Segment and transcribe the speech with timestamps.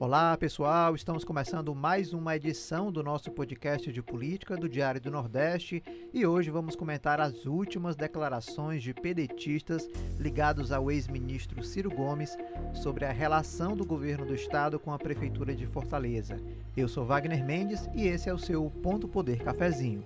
[0.00, 5.10] Olá pessoal, estamos começando mais uma edição do nosso podcast de política do Diário do
[5.10, 9.86] Nordeste e hoje vamos comentar as últimas declarações de pedetistas
[10.18, 12.34] ligados ao ex-ministro Ciro Gomes
[12.72, 16.38] sobre a relação do governo do estado com a prefeitura de Fortaleza.
[16.74, 20.02] Eu sou Wagner Mendes e esse é o seu Ponto Poder Cafezinho.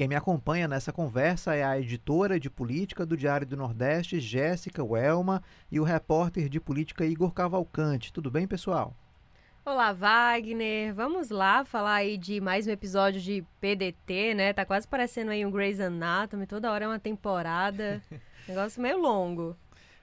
[0.00, 4.82] Quem me acompanha nessa conversa é a editora de política do Diário do Nordeste, Jéssica
[4.82, 8.10] Welma, e o repórter de política Igor Cavalcante.
[8.10, 8.96] Tudo bem, pessoal?
[9.62, 10.94] Olá, Wagner.
[10.94, 14.54] Vamos lá falar aí de mais um episódio de PDT, né?
[14.54, 18.00] Tá quase parecendo aí um Grey's Anatomy, toda hora é uma temporada.
[18.48, 19.54] Negócio meio longo.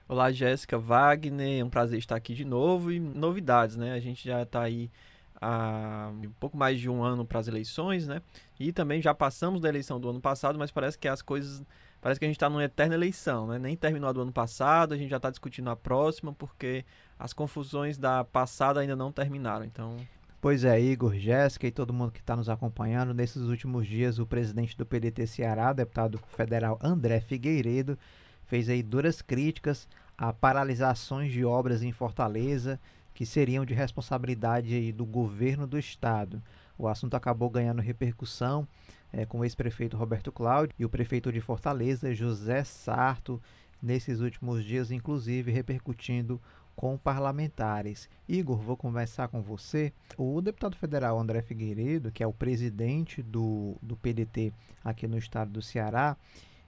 [0.08, 1.58] Olá, Jéssica, Wagner.
[1.58, 3.94] É um prazer estar aqui de novo e novidades, né?
[3.94, 4.92] A gente já tá aí
[5.40, 8.22] há um pouco mais de um ano para as eleições, né?
[8.58, 11.64] E também já passamos da eleição do ano passado, mas parece que as coisas.
[12.00, 13.58] Parece que a gente está numa eterna eleição, né?
[13.58, 16.84] Nem terminou a do ano passado, a gente já está discutindo a próxima, porque
[17.18, 19.64] as confusões da passada ainda não terminaram.
[19.64, 19.96] Então.
[20.40, 23.12] Pois é, Igor, Jéssica e todo mundo que está nos acompanhando.
[23.12, 27.98] Nesses últimos dias, o presidente do PDT Ceará, deputado federal André Figueiredo,
[28.46, 32.78] fez aí duras críticas a paralisações de obras em Fortaleza
[33.18, 36.40] que seriam de responsabilidade do governo do estado.
[36.78, 38.64] O assunto acabou ganhando repercussão
[39.12, 43.42] é, com o ex-prefeito Roberto Cláudio e o prefeito de Fortaleza, José Sarto,
[43.82, 46.40] nesses últimos dias, inclusive repercutindo
[46.76, 48.08] com parlamentares.
[48.28, 49.92] Igor, vou conversar com você.
[50.16, 54.52] O deputado federal André Figueiredo, que é o presidente do, do PDT
[54.84, 56.16] aqui no estado do Ceará,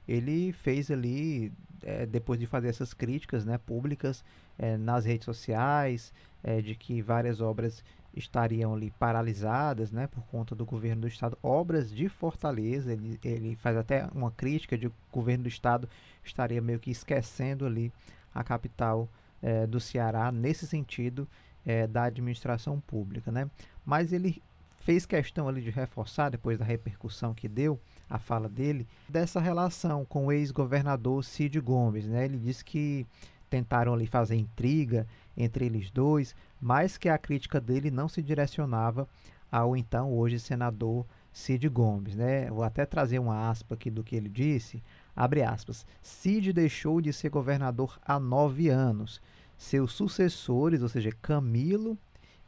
[0.08, 4.24] ele fez ali, é, depois de fazer essas críticas né, públicas
[4.58, 10.54] é, nas redes sociais, é, de que várias obras estariam ali paralisadas né, por conta
[10.54, 14.94] do governo do estado, obras de Fortaleza, ele, ele faz até uma crítica de que
[14.94, 15.88] o governo do estado
[16.24, 17.92] estaria meio que esquecendo ali
[18.34, 19.08] a capital
[19.42, 21.26] é, do Ceará nesse sentido
[21.64, 23.30] é, da administração pública.
[23.30, 23.48] Né?
[23.84, 24.42] Mas ele
[24.80, 27.78] fez questão ali de reforçar, depois da repercussão que deu
[28.10, 32.06] a fala dele, dessa relação com o ex-governador Cid Gomes.
[32.06, 32.24] Né?
[32.24, 33.06] Ele disse que
[33.48, 35.06] tentaram ali fazer intriga
[35.36, 39.08] entre eles dois, mas que a crítica dele não se direcionava
[39.50, 42.50] ao então hoje senador Cid Gomes, né?
[42.50, 44.82] Vou até trazer uma aspa aqui do que ele disse.
[45.14, 45.86] Abre aspas.
[46.02, 49.20] Cid deixou de ser governador há nove anos.
[49.56, 51.96] Seus sucessores, ou seja, Camilo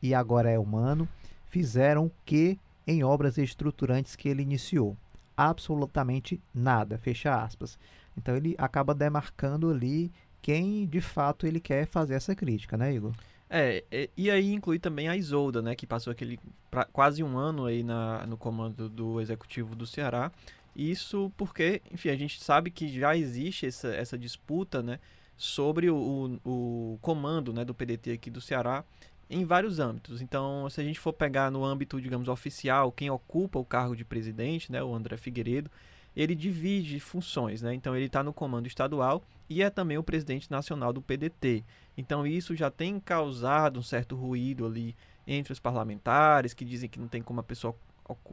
[0.00, 1.08] e agora é humano,
[1.46, 4.96] fizeram o que em obras estruturantes que ele iniciou?
[5.36, 6.98] Absolutamente nada.
[6.98, 7.78] Fecha aspas.
[8.16, 13.12] Então ele acaba demarcando ali quem de fato ele quer fazer essa crítica, né, Igor?
[13.48, 13.84] É,
[14.16, 17.82] e aí inclui também a Isolda, né, que passou aquele pra, quase um ano aí
[17.82, 20.32] na, no comando do executivo do Ceará.
[20.74, 24.98] Isso porque, enfim, a gente sabe que já existe essa, essa disputa, né,
[25.36, 28.84] sobre o, o, o comando, né, do PDT aqui do Ceará
[29.32, 30.20] em vários âmbitos.
[30.20, 34.04] Então, se a gente for pegar no âmbito, digamos, oficial, quem ocupa o cargo de
[34.04, 35.70] presidente, né, o André Figueiredo,
[36.14, 37.74] ele divide funções, né?
[37.74, 41.64] Então ele está no comando estadual e é também o presidente nacional do PDT.
[41.96, 44.94] Então isso já tem causado um certo ruído ali
[45.26, 47.74] entre os parlamentares que dizem que não tem como a pessoa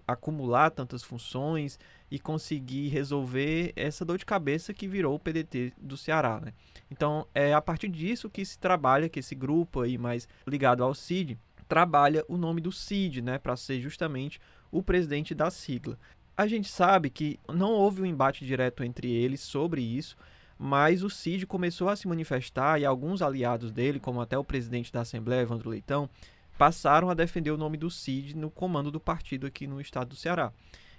[0.07, 1.79] acumular tantas funções
[2.09, 6.53] e conseguir resolver essa dor de cabeça que virou o PDT do Ceará, né?
[6.89, 10.93] Então é a partir disso que se trabalha que esse grupo aí mais ligado ao
[10.93, 11.37] CID
[11.67, 14.39] trabalha o nome do CID, né, para ser justamente
[14.71, 15.99] o presidente da sigla.
[16.35, 20.15] A gente sabe que não houve um embate direto entre eles sobre isso,
[20.57, 24.91] mas o Cid começou a se manifestar e alguns aliados dele, como até o presidente
[24.91, 26.09] da Assembleia, Evandro Leitão,
[26.59, 30.15] passaram a defender o nome do Cid no comando do partido aqui no estado do
[30.17, 30.51] Ceará.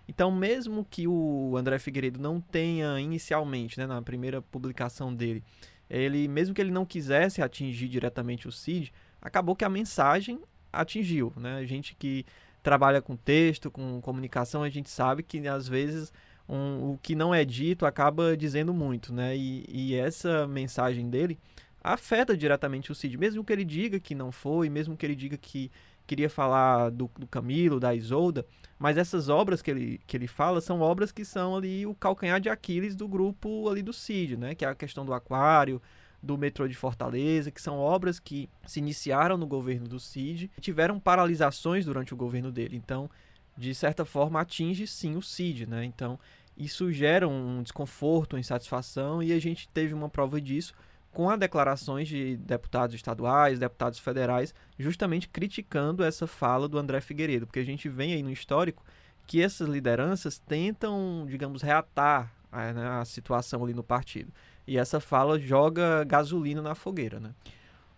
[0.09, 5.45] Então, mesmo que o André Figueiredo não tenha inicialmente, né, na primeira publicação dele,
[5.91, 10.41] ele, mesmo que ele não quisesse atingir diretamente o Cid, acabou que a mensagem
[10.73, 11.59] atingiu, né?
[11.59, 12.25] A gente que
[12.63, 16.11] trabalha com texto, com comunicação, a gente sabe que às vezes
[16.49, 19.37] um, o que não é dito acaba dizendo muito, né?
[19.37, 21.39] E, e, essa mensagem dele
[21.83, 25.37] afeta diretamente o Cid, mesmo que ele diga que não foi, mesmo que ele diga
[25.37, 25.71] que
[26.07, 28.45] queria falar do, do Camilo, da Isolda,
[28.79, 32.41] mas essas obras que ele, que ele fala são obras que são ali o calcanhar
[32.41, 34.55] de Aquiles do grupo ali do Cid, né?
[34.55, 35.81] Que é a questão do aquário,
[36.23, 40.61] do metrô de Fortaleza, que são obras que se iniciaram no governo do Cid e
[40.61, 42.77] tiveram paralisações durante o governo dele.
[42.77, 43.09] Então,
[43.57, 45.85] de certa forma, atinge sim o Cid, né?
[45.85, 46.19] Então,
[46.57, 50.75] isso gera um desconforto, uma insatisfação e a gente teve uma prova disso
[51.13, 57.47] com as declarações de deputados estaduais, deputados federais, justamente criticando essa fala do André Figueiredo,
[57.47, 58.85] porque a gente vem aí no histórico
[59.27, 64.33] que essas lideranças tentam, digamos, reatar a, né, a situação ali no partido.
[64.67, 67.31] E essa fala joga gasolina na fogueira, né?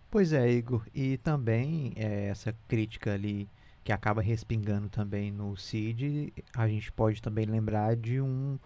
[0.09, 0.85] Pois é, Igor.
[0.93, 3.49] E também é, essa crítica ali
[3.83, 8.57] que acaba respingando também no CID, a gente pode também lembrar de um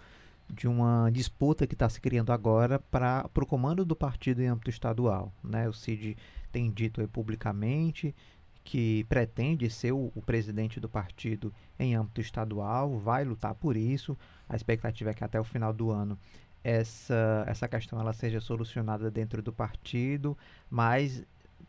[0.49, 4.69] de uma disputa que está se criando agora para o comando do partido em âmbito
[4.69, 5.33] estadual.
[5.43, 5.67] Né?
[5.67, 6.17] O CID
[6.51, 8.15] tem dito publicamente
[8.63, 14.17] que pretende ser o, o, presidente do partido em âmbito estadual, vai lutar por isso.
[14.47, 16.19] A expectativa é que até o final do ano
[16.63, 20.37] essa, essa questão ela seja solucionada dentro do partido,
[20.69, 21.23] mas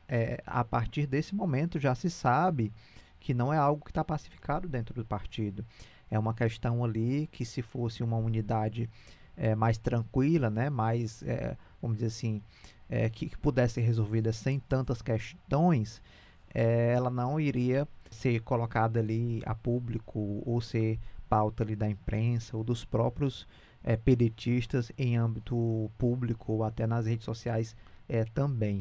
[0.08, 2.72] é, a partir desse momento já se sabe
[3.20, 5.64] que não é algo que está pacificado dentro do partido.
[6.10, 8.88] É uma questão ali que se fosse uma unidade
[9.36, 12.42] é, mais tranquila, né, mais, é, vamos dizer assim,
[12.88, 16.02] é, que, que, pudesse ser resolvida sem tantas questões,
[16.54, 22.64] ela não iria ser colocada ali a público ou ser pauta ali da imprensa ou
[22.64, 23.46] dos próprios
[24.02, 27.76] pedetistas em âmbito público ou até nas redes sociais
[28.32, 28.80] também.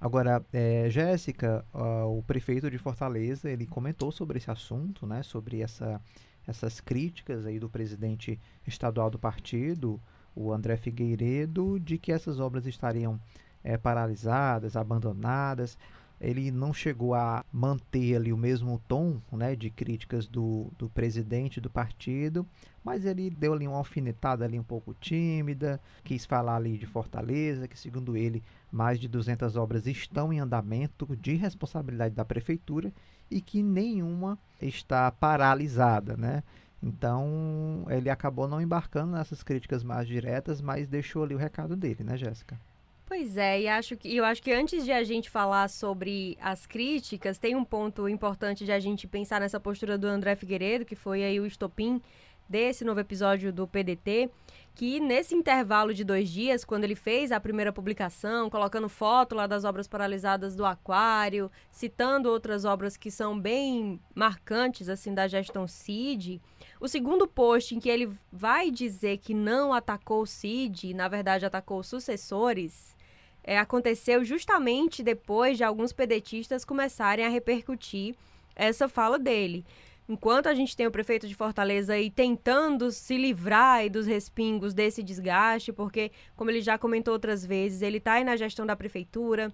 [0.00, 0.42] Agora,
[0.88, 6.00] Jéssica, uh, o prefeito de Fortaleza, ele comentou sobre esse assunto, né, sobre essa,
[6.46, 10.00] essas críticas aí do presidente estadual do partido,
[10.34, 13.18] o André Figueiredo, de que essas obras estariam
[13.64, 15.76] é, paralisadas, abandonadas.
[16.18, 21.60] Ele não chegou a manter ali o mesmo tom né, de críticas do, do presidente
[21.60, 22.46] do partido,
[22.82, 27.68] mas ele deu ali uma alfinetada ali um pouco tímida, quis falar ali de Fortaleza,
[27.68, 32.90] que segundo ele mais de 200 obras estão em andamento de responsabilidade da prefeitura
[33.30, 36.42] e que nenhuma está paralisada, né?
[36.82, 42.04] Então ele acabou não embarcando nessas críticas mais diretas, mas deixou ali o recado dele,
[42.04, 42.58] né, Jéssica?
[43.06, 46.66] Pois é, e acho que, eu acho que antes de a gente falar sobre as
[46.66, 50.96] críticas, tem um ponto importante de a gente pensar nessa postura do André Figueiredo, que
[50.96, 52.02] foi aí o estopim
[52.48, 54.30] desse novo episódio do PDT,
[54.74, 59.46] que nesse intervalo de dois dias, quando ele fez a primeira publicação, colocando foto lá
[59.46, 65.66] das obras paralisadas do Aquário, citando outras obras que são bem marcantes assim da gestão
[65.66, 66.40] CID,
[66.78, 71.46] o segundo post em que ele vai dizer que não atacou o CID, na verdade
[71.46, 72.94] atacou os sucessores,
[73.42, 78.14] é, aconteceu justamente depois de alguns pedetistas começarem a repercutir
[78.56, 79.64] essa fala dele.
[80.08, 85.02] Enquanto a gente tem o prefeito de Fortaleza aí tentando se livrar dos respingos desse
[85.02, 89.52] desgaste, porque, como ele já comentou outras vezes, ele está aí na gestão da prefeitura,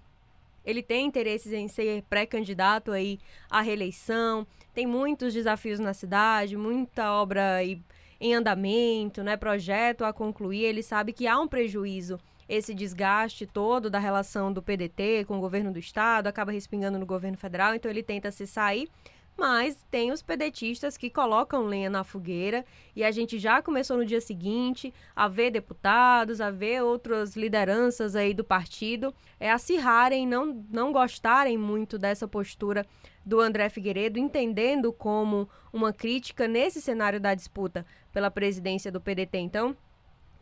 [0.65, 3.19] ele tem interesses em ser pré-candidato aí
[3.51, 7.81] à reeleição, tem muitos desafios na cidade, muita obra aí
[8.21, 13.89] em andamento, né, projeto a concluir, ele sabe que há um prejuízo esse desgaste todo
[13.89, 17.91] da relação do PDT com o governo do estado, acaba respingando no governo federal, então
[17.91, 18.89] ele tenta se sair.
[19.37, 22.65] Mas tem os pedetistas que colocam lenha na fogueira
[22.95, 28.15] e a gente já começou no dia seguinte a ver deputados, a ver outras lideranças
[28.15, 32.87] aí do partido é, acirrarem, não, não gostarem muito dessa postura
[33.25, 39.39] do André Figueiredo, entendendo como uma crítica nesse cenário da disputa pela presidência do PDT.
[39.39, 39.77] Então,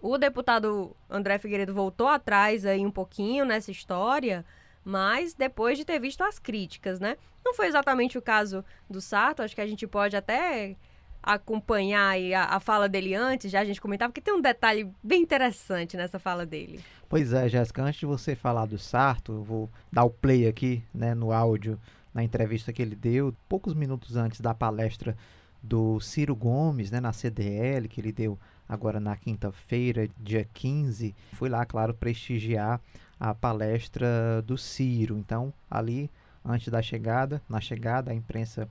[0.03, 4.45] o deputado André Figueiredo voltou atrás aí um pouquinho nessa história,
[4.85, 7.17] mas depois de ter visto as críticas, né?
[7.45, 10.77] Não foi exatamente o caso do Sato, acho que a gente pode até
[11.23, 15.23] acompanhar a, a, fala dele antes, já a gente comentava, porque tem um detalhe bem
[15.23, 16.81] interessante nessa fala dele.
[17.09, 20.83] Pois é, Jéssica, antes de você falar do Sarto, eu vou dar o play aqui,
[20.95, 21.79] né, no áudio,
[22.15, 25.17] na entrevista que ele deu, poucos minutos antes da palestra
[25.63, 28.39] do Ciro Gomes, né, na CDL, que ele deu
[28.69, 32.81] agora na quinta-feira, dia 15, fui lá, claro, prestigiar
[33.19, 35.19] a palestra do Ciro.
[35.19, 36.11] Então, ali,
[36.45, 38.69] antes da chegada, na chegada, a imprensa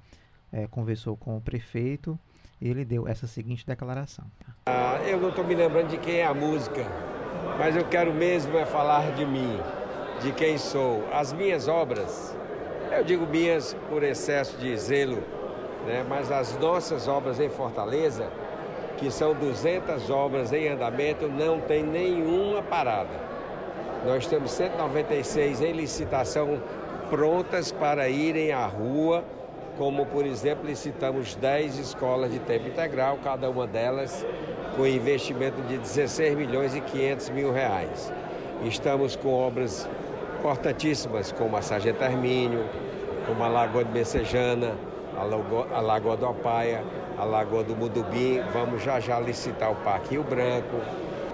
[0.52, 2.18] é, conversou com o prefeito
[2.62, 4.26] e ele deu essa seguinte declaração.
[4.66, 6.86] Ah, eu não estou me lembrando de quem é a música,
[7.58, 9.60] mas eu quero mesmo é falar de mim,
[10.22, 11.08] de quem sou.
[11.14, 12.36] As minhas obras,
[12.92, 15.24] eu digo minhas por excesso de zelo,
[15.86, 18.28] né, mas as nossas obras em Fortaleza,
[18.98, 23.30] que são 200 obras em andamento, não tem nenhuma parada.
[24.06, 26.62] Nós temos 196 em licitação
[27.10, 29.24] prontas para irem à rua,
[29.78, 34.26] como por exemplo licitamos 10 escolas de tempo integral, cada uma delas
[34.76, 38.12] com investimento de 16 milhões e 500 mil reais.
[38.64, 39.88] Estamos com obras
[40.38, 42.64] importantíssimas como a Sargento Hermínio,
[43.26, 44.76] como a Lagoa de Messejana,
[45.20, 46.84] a Lagoa, do Apaia,
[47.18, 48.42] a Lagoa do Mudubim.
[48.54, 50.78] Vamos já já licitar o Parque Rio Branco,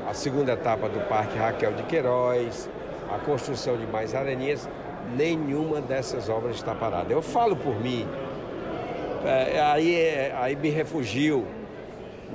[0.10, 2.70] a segunda etapa do Parque Raquel de Queiroz,
[3.14, 4.68] a construção de mais areninhas.
[5.16, 7.14] Nenhuma dessas obras está parada.
[7.14, 8.08] Eu falo por mim.
[9.24, 11.46] É, aí, aí me refugio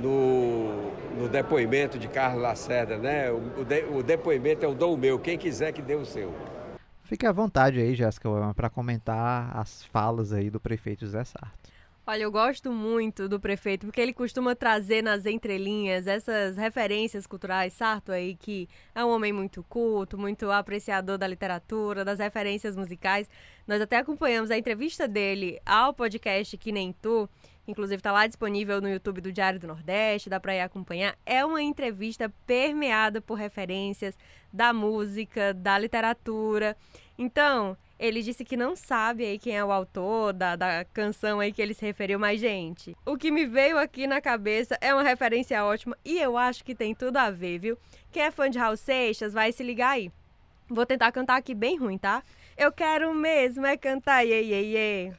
[0.01, 3.29] no, no depoimento de Carlos Lacerda, né?
[3.31, 6.31] O, de, o depoimento é o dom meu, quem quiser que dê o seu.
[7.11, 11.69] Fique à vontade aí, Jéssica, para comentar as falas aí do prefeito José Sarto.
[12.05, 17.73] Olha, eu gosto muito do prefeito, porque ele costuma trazer nas entrelinhas essas referências culturais.
[17.73, 23.29] Sarto aí, que é um homem muito culto, muito apreciador da literatura, das referências musicais.
[23.67, 27.29] Nós até acompanhamos a entrevista dele ao podcast Que Nem Tu,
[27.67, 31.15] inclusive está lá disponível no YouTube do Diário do Nordeste, dá para ir acompanhar.
[31.23, 34.17] É uma entrevista permeada por referências
[34.51, 36.75] da música, da literatura.
[37.15, 41.53] Então, ele disse que não sabe aí quem é o autor da, da canção aí
[41.53, 45.03] que ele se referiu, mas, gente, o que me veio aqui na cabeça é uma
[45.03, 47.77] referência ótima e eu acho que tem tudo a ver, viu?
[48.11, 50.11] Quem é fã de Raul Seixas vai se ligar aí.
[50.67, 52.23] Vou tentar cantar aqui bem ruim, tá?
[52.57, 55.13] Eu quero mesmo é cantar iê, iê, iê.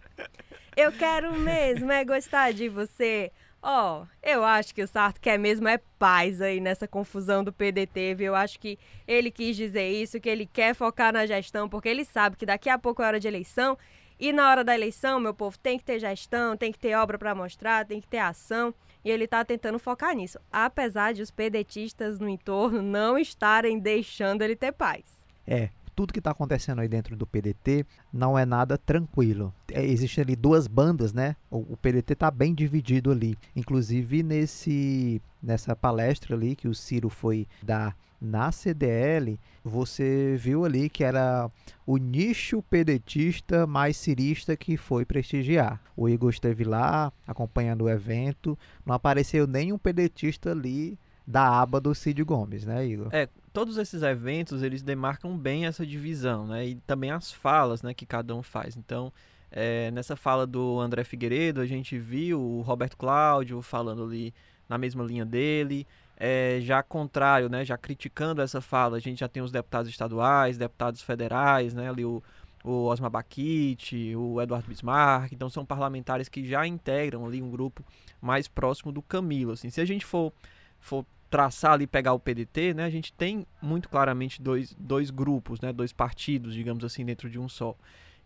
[0.76, 3.30] Eu quero mesmo é gostar de você.
[3.62, 7.52] Ó, oh, eu acho que o Sarto quer mesmo é paz aí nessa confusão do
[7.52, 8.26] PDT, viu?
[8.26, 8.76] Eu acho que
[9.06, 12.68] ele quis dizer isso, que ele quer focar na gestão, porque ele sabe que daqui
[12.68, 13.78] a pouco é hora de eleição.
[14.18, 17.16] E na hora da eleição, meu povo, tem que ter gestão, tem que ter obra
[17.16, 18.74] para mostrar, tem que ter ação.
[19.04, 24.42] E ele está tentando focar nisso, apesar de os pedetistas no entorno não estarem deixando
[24.42, 25.24] ele ter paz.
[25.46, 29.52] É, tudo que está acontecendo aí dentro do PDT não é nada tranquilo.
[29.70, 31.36] É, Existem ali duas bandas, né?
[31.50, 33.36] O, o PDT está bem dividido ali.
[33.54, 40.88] Inclusive nesse nessa palestra ali que o Ciro foi dar na CDL, você viu ali
[40.88, 41.50] que era
[41.84, 45.80] o nicho pedetista mais cirista que foi prestigiar.
[45.96, 48.56] O Igor esteve lá acompanhando o evento,
[48.86, 50.96] não apareceu nenhum pedetista ali
[51.26, 53.08] da aba do Cid Gomes, né, Igor?
[53.10, 57.92] É, todos esses eventos, eles demarcam bem essa divisão, né, e também as falas, né,
[57.92, 58.76] que cada um faz.
[58.76, 59.12] Então,
[59.50, 64.34] é, nessa fala do André Figueiredo, a gente viu o Roberto Cláudio falando ali
[64.68, 69.28] na mesma linha dele, é, já contrário, né, já criticando essa fala, a gente já
[69.28, 72.22] tem os deputados estaduais, deputados federais, né, ali o,
[72.64, 77.84] o Osmar Baquite, o Eduardo Bismarck, então são parlamentares que já integram ali um grupo
[78.20, 80.32] mais próximo do Camilo, assim, se a gente for
[80.80, 85.62] for traçar ali, pegar o PDT, né, a gente tem muito claramente dois, dois grupos,
[85.62, 87.74] né, dois partidos, digamos assim, dentro de um só.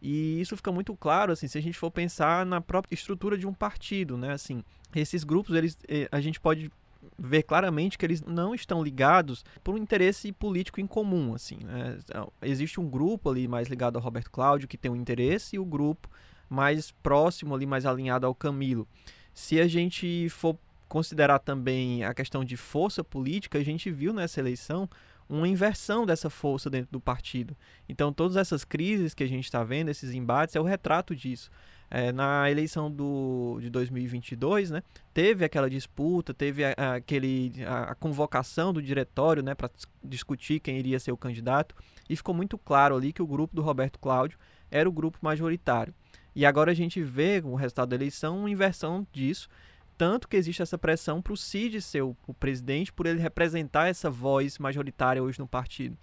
[0.02, 3.46] E isso fica muito claro, assim, se a gente for pensar na própria estrutura de
[3.46, 4.60] um partido, né, assim,
[4.92, 6.68] esses grupos, eles, eh, a gente pode
[7.16, 11.98] ver claramente que eles não estão ligados por um interesse político em comum, assim, né?
[12.42, 15.64] Existe um grupo ali mais ligado ao Roberto Cláudio que tem um interesse e o
[15.64, 16.10] grupo
[16.50, 18.88] mais próximo ali, mais alinhado ao Camilo.
[19.32, 24.40] Se a gente for considerar também a questão de força política, a gente viu nessa
[24.40, 24.88] eleição
[25.28, 27.56] uma inversão dessa força dentro do partido.
[27.88, 31.50] Então, todas essas crises que a gente está vendo, esses embates, é o retrato disso.
[31.88, 34.82] É, na eleição do, de 2022, né,
[35.14, 39.70] teve aquela disputa, teve a, a, aquele, a, a, convocação do diretório né, para
[40.02, 41.76] discutir quem iria ser o candidato,
[42.10, 44.36] e ficou muito claro ali que o grupo do Roberto Cláudio
[44.68, 45.94] era o grupo majoritário.
[46.34, 49.48] E agora a gente vê, com o resultado da eleição, uma inversão disso,
[49.96, 53.88] tanto que existe essa pressão para o Cid ser o, o presidente, por ele representar
[53.88, 55.96] essa voz majoritária hoje no partido.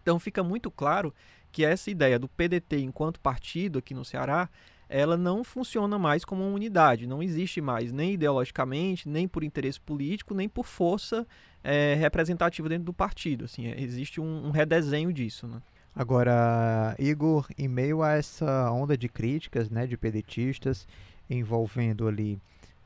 [0.00, 1.14] Então fica muito claro
[1.52, 4.48] que essa ideia do PDT enquanto partido aqui no Ceará,
[4.88, 9.80] ela não funciona mais como uma unidade, não existe mais, nem ideologicamente, nem por interesse
[9.80, 11.26] político, nem por força
[11.62, 13.44] é, representativa dentro do partido.
[13.44, 15.46] Assim, é, existe um, um redesenho disso.
[15.46, 15.60] Né?
[15.94, 20.88] Agora, Igor, em meio a essa onda de críticas né, de pedetistas
[21.28, 22.40] envolvendo ali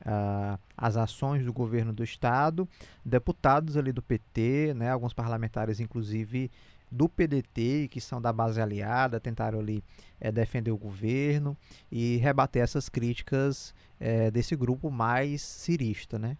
[0.04, 2.68] uh, as ações do governo do estado,
[3.04, 6.50] deputados ali do PT, né, alguns parlamentares inclusive
[6.90, 9.82] do PDT, que são da base aliada, tentaram ali
[10.20, 11.56] é, defender o governo
[11.90, 16.36] e rebater essas críticas é, desse grupo mais cirista, né?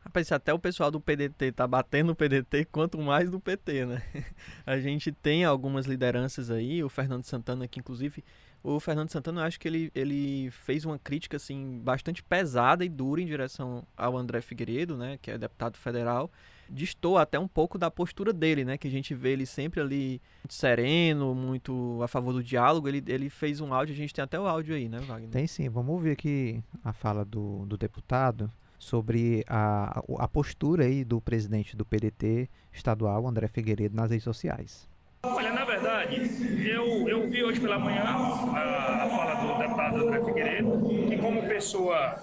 [0.00, 4.02] Rapaz, até o pessoal do PDT tá batendo no PDT, quanto mais do PT, né?
[4.66, 8.24] A gente tem algumas lideranças aí, o Fernando Santana, que inclusive
[8.62, 12.88] o Fernando Santana, eu acho que ele, ele fez uma crítica assim bastante pesada e
[12.88, 16.30] dura em direção ao André Figueiredo, né, que é deputado federal.
[16.70, 20.22] Distou até um pouco da postura dele, né, que a gente vê ele sempre ali
[20.42, 22.88] muito sereno, muito a favor do diálogo.
[22.88, 25.30] Ele, ele fez um áudio, a gente tem até o áudio aí, né, Wagner?
[25.30, 31.04] Tem sim, vamos ouvir aqui a fala do, do deputado sobre a, a postura aí
[31.04, 34.88] do presidente do PDT estadual, André Figueiredo, nas redes sociais.
[35.24, 40.24] Olha, na verdade, eu, eu vi hoje pela manhã a, a fala do deputado André
[40.24, 42.16] Figueiredo, que como pessoa,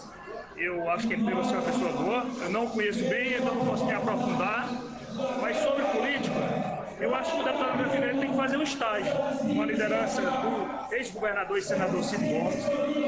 [0.58, 2.26] eu acho que ele deve ser uma pessoa boa.
[2.42, 4.70] Eu não conheço bem, então não posso me aprofundar.
[5.42, 6.36] Mas sobre política,
[7.00, 10.96] eu acho que o deputado Figueiredo tem que fazer um estágio com a liderança do
[10.96, 12.66] ex-governador e senador Cid Gomes,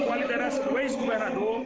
[0.08, 1.66] com a liderança do ex-governador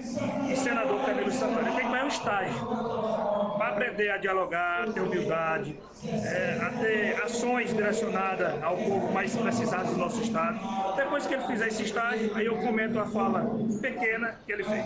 [0.49, 1.69] e senador Camilo Santana.
[1.69, 3.15] Ele tem que fazer um estágio
[3.57, 9.35] vai aprender a dialogar, a ter humildade, é, a ter ações direcionadas ao povo mais
[9.35, 10.59] precisado do nosso Estado.
[10.95, 13.45] Depois que ele fizer esse estágio, aí eu comento a fala
[13.81, 14.85] pequena que ele fez.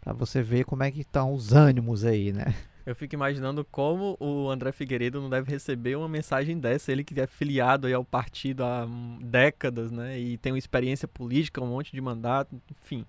[0.00, 2.54] Para você ver como é que estão os ânimos aí, né?
[2.84, 7.18] Eu fico imaginando como o André Figueiredo não deve receber uma mensagem dessa, ele que
[7.20, 8.86] é filiado ao partido há
[9.20, 13.06] décadas, né, e tem uma experiência política, um monte de mandato, enfim.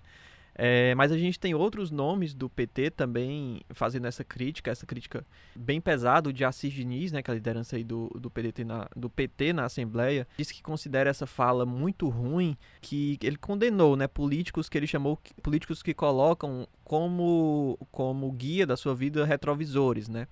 [0.56, 5.26] É, mas a gente tem outros nomes do PT também fazendo essa crítica, essa crítica
[5.54, 8.88] bem pesada, de Assis Diniz, né, que é a liderança aí do, do, PDT na,
[8.94, 14.06] do PT na Assembleia, disse que considera essa fala muito ruim, que ele condenou né,
[14.06, 20.28] políticos que ele chamou políticos que colocam como, como guia da sua vida retrovisores, né?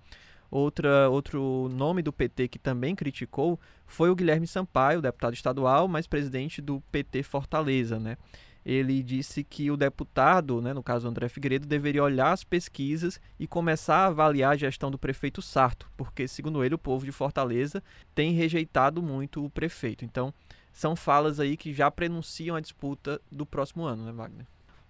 [0.51, 6.07] Outra, outro nome do PT que também criticou foi o Guilherme Sampaio, deputado estadual, mas
[6.07, 8.19] presidente do PT Fortaleza, né?
[8.65, 13.47] Ele disse que o deputado, né, no caso André Figueiredo, deveria olhar as pesquisas e
[13.47, 17.83] começar a avaliar a gestão do prefeito Sarto, porque, segundo ele, o povo de Fortaleza
[18.15, 20.05] tem rejeitado muito o prefeito.
[20.05, 20.33] Então,
[20.73, 24.47] são falas aí que já prenunciam a disputa do próximo ano, né, Wagner?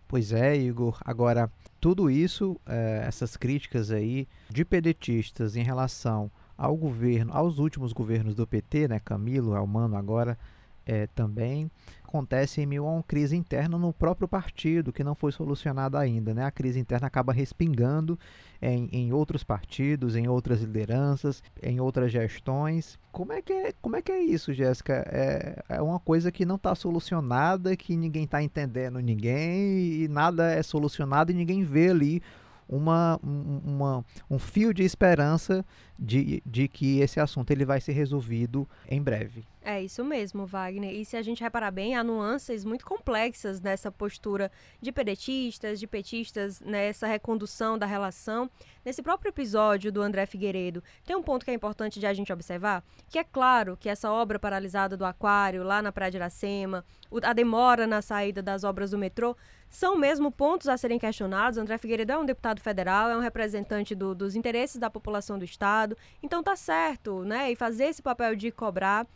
[0.07, 0.99] Pois é, Igor.
[1.05, 1.51] Agora,
[1.81, 8.35] tudo isso, é, essas críticas aí de pedetistas em relação ao governo, aos últimos governos
[8.35, 10.39] do PT, né, Camilo, Almano agora,
[10.85, 11.71] é, também
[12.13, 16.35] acontece em meio a uma crise interna no próprio partido, que não foi solucionada ainda.
[16.35, 16.45] Né?
[16.45, 18.19] A crise interna acaba respingando
[18.61, 22.99] em, em outros partidos, em outras lideranças, em outras gestões.
[23.11, 25.07] Como é que é, como é, que é isso, Jéssica?
[25.11, 30.51] É, é uma coisa que não está solucionada, que ninguém está entendendo ninguém, e nada
[30.51, 32.23] é solucionado e ninguém vê ali
[32.73, 35.65] uma, uma, um fio de esperança
[35.99, 39.45] de, de que esse assunto ele vai ser resolvido em breve.
[39.65, 40.93] É isso mesmo, Wagner.
[40.93, 44.51] E se a gente reparar bem, há nuances muito complexas nessa postura
[44.81, 48.51] de pedetistas, de petistas, nessa recondução da relação.
[48.85, 52.33] Nesse próprio episódio do André Figueiredo, tem um ponto que é importante de a gente
[52.33, 56.85] observar, que é claro que essa obra paralisada do aquário, lá na Praia de Iracema,
[57.23, 59.37] a demora na saída das obras do metrô,
[59.73, 61.59] são mesmo pontos a serem questionados.
[61.59, 65.45] André Figueiredo é um deputado federal, é um representante do, dos interesses da população do
[65.45, 67.51] Estado, então tá certo, né?
[67.51, 69.07] E fazer esse papel de cobrar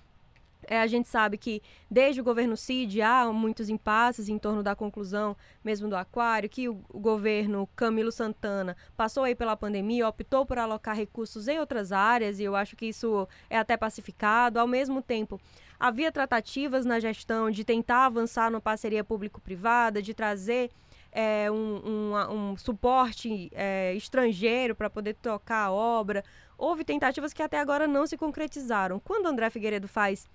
[0.66, 4.75] é, a gente sabe que desde o governo Cid há muitos impasses em torno da
[4.75, 10.45] conclusão mesmo do aquário, que o, o, governo Camilo Santana passou aí pela pandemia, optou
[10.45, 14.59] por alocar recursos em outras áreas, e eu acho que isso é até pacificado.
[14.59, 15.40] Ao mesmo tempo,
[15.79, 20.71] havia tratativas na gestão de tentar avançar numa parceria público-privada, de trazer
[21.12, 26.25] é, um, um, um, suporte é, estrangeiro para poder tocar a obra.
[26.59, 28.99] Houve tentativas que até agora não se concretizaram.
[28.99, 30.29] Quando André Figueiredo faz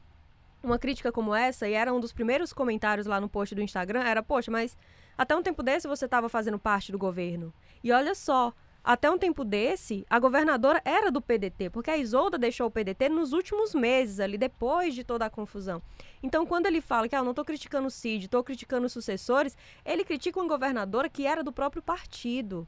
[0.63, 4.01] uma crítica como essa, e era um dos primeiros comentários lá no post do Instagram,
[4.01, 4.77] era, poxa, mas
[5.17, 7.53] até um tempo desse você estava fazendo parte do governo.
[7.83, 12.37] E olha só, até um tempo desse, a governadora era do PDT, porque a Isolda
[12.37, 15.81] deixou o PDT nos últimos meses, ali, depois de toda a confusão.
[16.23, 18.93] Então, quando ele fala que ah, eu não estou criticando o Cid, estou criticando os
[18.93, 22.65] sucessores, ele critica uma governadora que era do próprio partido,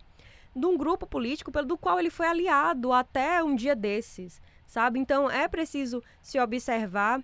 [0.56, 5.00] de um grupo político pelo do qual ele foi aliado até um dia desses, sabe?
[5.00, 7.24] Então, é preciso se observar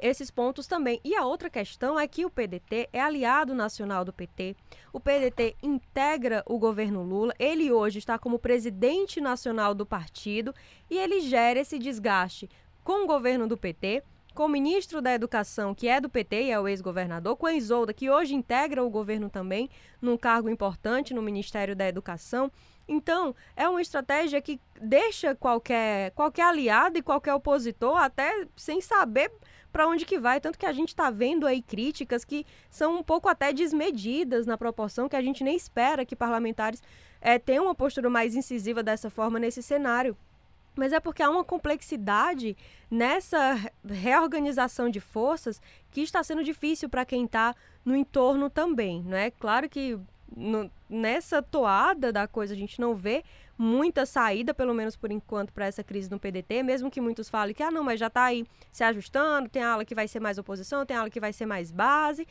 [0.00, 1.00] esses pontos também.
[1.04, 4.56] E a outra questão é que o PDT é aliado nacional do PT.
[4.92, 7.34] O PDT integra o governo Lula.
[7.38, 10.54] Ele hoje está como presidente nacional do partido
[10.90, 12.48] e ele gera esse desgaste
[12.82, 14.02] com o governo do PT,
[14.34, 17.54] com o ministro da Educação, que é do PT e é o ex-governador, com a
[17.54, 19.70] Isolda, que hoje integra o governo também,
[20.02, 22.50] num cargo importante no Ministério da Educação.
[22.86, 29.32] Então, é uma estratégia que deixa qualquer, qualquer aliado e qualquer opositor até sem saber
[29.74, 30.40] para onde que vai.
[30.40, 34.56] Tanto que a gente está vendo aí críticas que são um pouco até desmedidas na
[34.56, 36.80] proporção que a gente nem espera que parlamentares
[37.20, 40.16] é, tenham uma postura mais incisiva dessa forma nesse cenário.
[40.76, 42.56] Mas é porque há uma complexidade
[42.88, 45.60] nessa reorganização de forças
[45.90, 47.52] que está sendo difícil para quem está
[47.84, 49.32] no entorno também, não é?
[49.32, 49.98] Claro que
[50.36, 53.24] no, nessa toada da coisa a gente não vê
[53.56, 57.54] muita saída, pelo menos por enquanto, para essa crise no PDT, mesmo que muitos falem
[57.54, 60.38] que, ah, não, mas já está aí se ajustando, tem ala que vai ser mais
[60.38, 62.26] oposição, tem ala que vai ser mais base,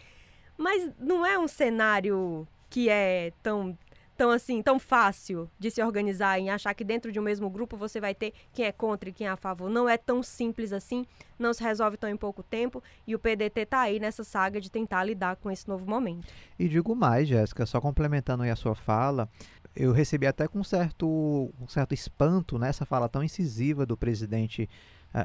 [0.58, 3.78] mas não é um cenário que é tão
[4.16, 7.76] tão assim, tão fácil de se organizar em achar que dentro de um mesmo grupo
[7.76, 9.70] você vai ter quem é contra e quem é a favor.
[9.70, 11.06] Não é tão simples assim,
[11.38, 14.70] não se resolve tão em pouco tempo e o PDT está aí nessa saga de
[14.70, 16.28] tentar lidar com esse novo momento.
[16.58, 19.28] E digo mais, Jéssica, só complementando aí a sua fala,
[19.76, 24.70] eu recebi até com certo, um certo espanto nessa fala tão incisiva do presidente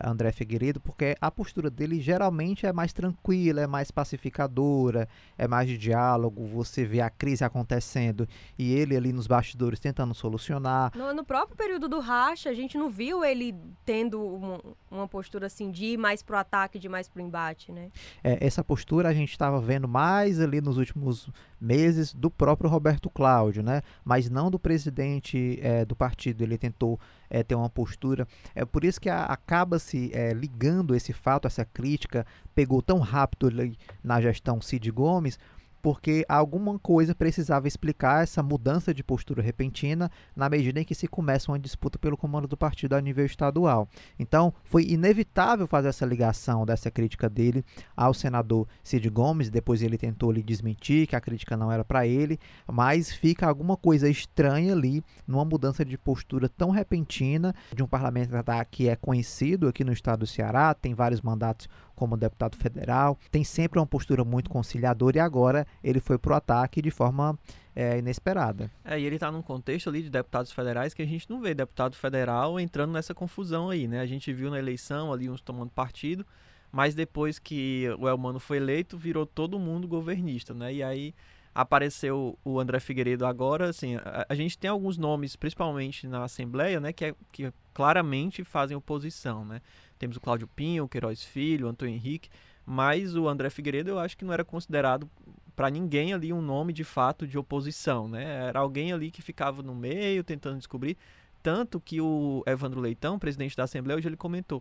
[0.04, 5.66] André Figueiredo, porque a postura dele geralmente é mais tranquila, é mais pacificadora, é mais
[5.66, 6.46] de diálogo.
[6.46, 10.92] Você vê a crise acontecendo e ele ali nos bastidores tentando solucionar.
[10.94, 15.46] No, no próprio período do racha, a gente não viu ele tendo uma, uma postura
[15.46, 17.90] assim de ir mais pro ataque, de mais pro embate, né?
[18.22, 23.10] É, essa postura a gente estava vendo mais ali nos últimos meses do próprio Roberto
[23.10, 23.82] Cláudio, né?
[24.04, 26.42] Mas não do presidente é, do partido.
[26.42, 26.98] Ele tentou
[27.28, 28.26] é, ter uma postura.
[28.54, 33.48] É por isso que acaba se é, ligando esse fato, essa crítica, pegou tão rápido
[33.48, 35.38] ali na gestão Cid Gomes,
[35.82, 41.06] porque alguma coisa precisava explicar essa mudança de postura repentina na medida em que se
[41.06, 43.88] começa uma disputa pelo comando do partido a nível estadual.
[44.18, 47.64] Então, foi inevitável fazer essa ligação dessa crítica dele
[47.96, 52.06] ao senador Cid Gomes, depois ele tentou lhe desmentir que a crítica não era para
[52.06, 57.86] ele, mas fica alguma coisa estranha ali numa mudança de postura tão repentina de um
[57.86, 63.18] parlamentar que é conhecido aqui no estado do Ceará, tem vários mandatos como deputado federal,
[63.28, 67.36] tem sempre uma postura muito conciliadora e agora ele foi pro ataque de forma
[67.74, 68.70] é, inesperada.
[68.84, 71.54] É, e ele está num contexto ali de deputados federais que a gente não vê
[71.54, 74.00] deputado federal entrando nessa confusão aí, né?
[74.00, 76.24] A gente viu na eleição ali uns tomando partido,
[76.70, 80.72] mas depois que o Elmano foi eleito, virou todo mundo governista, né?
[80.72, 81.14] E aí
[81.52, 86.78] apareceu o André Figueiredo agora, assim, a, a, gente tem alguns nomes, principalmente na Assembleia,
[86.78, 89.62] né, que, é, que claramente fazem oposição, né?
[90.00, 92.28] Temos o Cláudio Pinho, o Queiroz Filho, o Antônio Henrique,
[92.66, 95.08] mas o André Figueiredo eu acho que não era considerado
[95.54, 98.48] para ninguém ali um nome de fato de oposição, né?
[98.48, 100.98] Era alguém ali que ficava no meio tentando descobrir,
[101.40, 104.60] tanto que o Evandro Leitão, presidente da Assembleia, hoje ele comentou: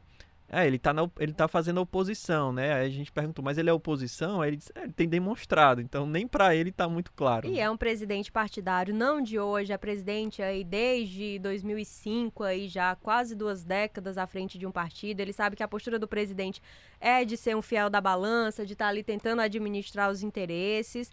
[0.49, 2.73] é, ele tá, na, ele tá fazendo oposição, né?
[2.73, 4.41] Aí a gente perguntou, mas ele é oposição?
[4.41, 7.47] Aí ele disse, é, ele tem demonstrado, então nem para ele tá muito claro.
[7.47, 7.59] E né?
[7.59, 13.35] é um presidente partidário, não de hoje, é presidente aí desde 2005, aí já quase
[13.35, 15.19] duas décadas à frente de um partido.
[15.19, 16.61] Ele sabe que a postura do presidente
[16.99, 21.11] é de ser um fiel da balança, de estar tá ali tentando administrar os interesses.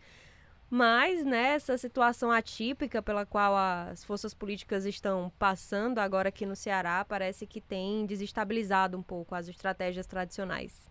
[0.76, 7.04] Mas nessa situação atípica pela qual as forças políticas estão passando agora aqui no Ceará,
[7.08, 10.90] parece que tem desestabilizado um pouco as estratégias tradicionais.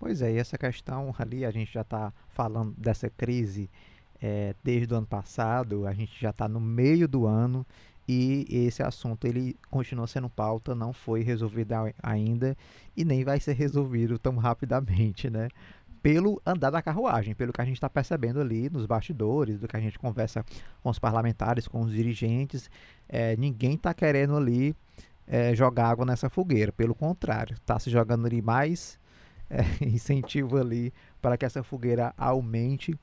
[0.00, 3.70] Pois é, e essa questão ali, a gente já está falando dessa crise
[4.20, 7.64] é, desde o ano passado, a gente já está no meio do ano
[8.08, 12.56] e esse assunto ele continua sendo pauta, não foi resolvido ainda
[12.96, 15.46] e nem vai ser resolvido tão rapidamente, né?
[16.02, 19.76] Pelo andar da carruagem, pelo que a gente está percebendo ali nos bastidores, do que
[19.76, 20.44] a gente conversa
[20.82, 22.70] com os parlamentares, com os dirigentes.
[23.08, 24.74] É, ninguém está querendo ali
[25.26, 28.98] é, jogar água nessa fogueira, pelo contrário, está se jogando ali mais
[29.48, 32.94] é, incentivo ali para que essa fogueira aumente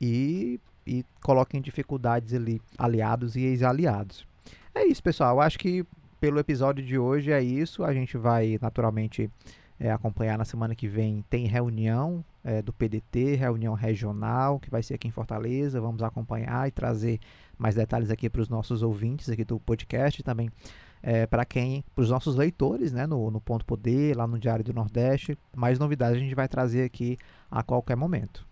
[0.00, 4.26] e, e coloque em dificuldades ali aliados e ex-aliados.
[4.74, 5.36] É isso, pessoal.
[5.36, 5.84] Eu acho que
[6.20, 7.84] pelo episódio de hoje é isso.
[7.84, 9.30] A gente vai naturalmente
[9.78, 11.24] é, acompanhar na semana que vem.
[11.28, 15.80] Tem reunião é, do PDT, reunião regional, que vai ser aqui em Fortaleza.
[15.80, 17.20] Vamos acompanhar e trazer
[17.58, 20.50] mais detalhes aqui para os nossos ouvintes aqui do podcast também.
[21.02, 24.64] É, para quem, para os nossos leitores, né, no, no Ponto Poder, lá no Diário
[24.64, 25.38] do Nordeste.
[25.54, 27.16] Mais novidades a gente vai trazer aqui
[27.50, 28.46] a qualquer momento.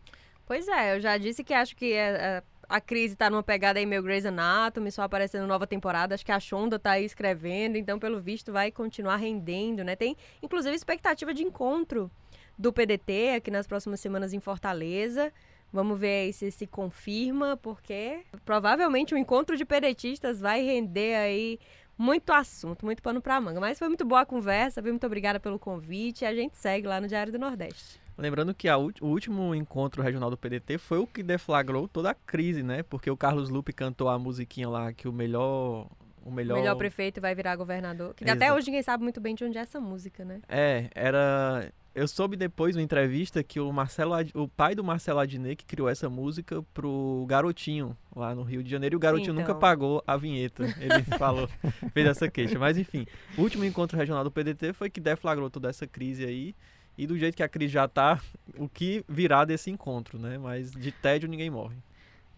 [0.46, 3.79] Pois é, eu já disse que acho que é, é a crise tá numa pegada
[3.79, 6.14] aí meio Grey's Anatomy, só aparecendo nova temporada.
[6.14, 9.96] Acho que a Shonda tá aí escrevendo, então, pelo visto, vai continuar rendendo, né?
[9.96, 12.11] Tem, inclusive, expectativa de encontro
[12.59, 15.33] do PDT aqui nas próximas semanas em Fortaleza.
[15.72, 21.59] Vamos ver aí se se confirma, porque provavelmente o encontro de pedetistas vai render aí
[21.98, 23.61] muito assunto, muito pano pra manga.
[23.61, 24.92] Mas foi muito boa a conversa, viu?
[24.92, 26.24] Muito obrigada pelo convite.
[26.24, 28.03] A gente segue lá no Diário do Nordeste.
[28.16, 32.62] Lembrando que o último encontro regional do PDT foi o que deflagrou toda a crise,
[32.62, 32.83] né?
[32.83, 35.88] Porque o Carlos Lupe cantou a musiquinha lá que o melhor
[36.24, 36.57] o melhor...
[36.57, 38.14] o melhor prefeito vai virar governador.
[38.14, 40.40] Que até hoje ninguém sabe muito bem de onde é essa música, né?
[40.48, 41.70] É, era.
[41.94, 45.88] Eu soube depois, numa entrevista, que o Marcelo, o pai do Marcelo Adnet que criou
[45.88, 49.46] essa música pro Garotinho, lá no Rio de Janeiro, e o Garotinho então...
[49.46, 50.64] nunca pagou a vinheta.
[50.64, 51.48] Ele falou,
[51.92, 52.59] fez essa queixa.
[52.59, 53.07] Mas enfim,
[53.38, 56.55] o último encontro regional do PDT foi que deflagrou toda essa crise aí.
[56.96, 58.20] E do jeito que a crise já tá,
[58.57, 60.38] o que virá desse encontro, né?
[60.38, 61.76] Mas de tédio ninguém morre.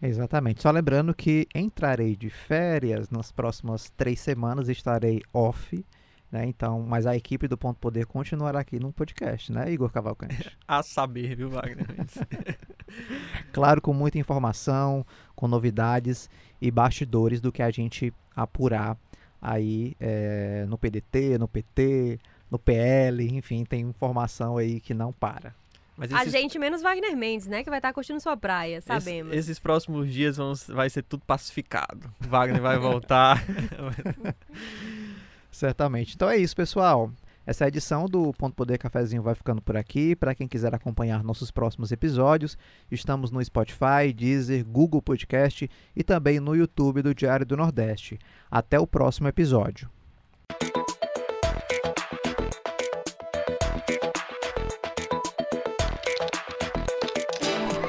[0.01, 0.61] Exatamente.
[0.61, 5.83] Só lembrando que entrarei de férias nas próximas três semanas, estarei off.
[6.31, 6.45] Né?
[6.45, 10.57] Então, mas a equipe do Ponto Poder continuará aqui no podcast, né, Igor Cavalcante?
[10.67, 11.87] a saber, viu, Wagner?
[13.53, 16.29] claro, com muita informação, com novidades
[16.61, 18.97] e bastidores do que a gente apurar
[19.41, 25.53] aí é, no PDT, no PT, no PL, enfim, tem informação aí que não para.
[25.97, 26.27] Mas esses...
[26.27, 27.63] A gente menos Wagner Mendes, né?
[27.63, 29.31] Que vai estar curtindo sua praia, sabemos.
[29.31, 32.11] Esse, esses próximos dias vão, vai ser tudo pacificado.
[32.19, 33.43] Wagner vai voltar.
[35.51, 36.13] Certamente.
[36.15, 37.11] Então é isso, pessoal.
[37.47, 40.15] Essa edição do Ponto Poder Cafezinho vai ficando por aqui.
[40.15, 42.57] Para quem quiser acompanhar nossos próximos episódios,
[42.91, 48.19] estamos no Spotify, Deezer, Google Podcast e também no YouTube do Diário do Nordeste.
[48.51, 49.89] Até o próximo episódio.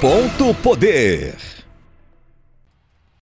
[0.01, 1.58] Ponto Poder.